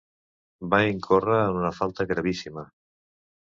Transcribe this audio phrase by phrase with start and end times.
[0.71, 2.69] Va incórrer en una falta gravíssima.